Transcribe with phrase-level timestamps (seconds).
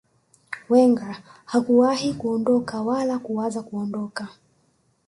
[0.69, 4.27] wenger hakuwahi kuondoka wala kuwaza kuondoka